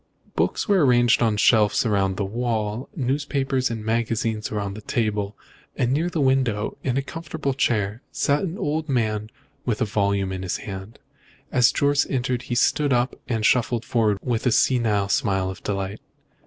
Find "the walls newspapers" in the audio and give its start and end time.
2.17-3.69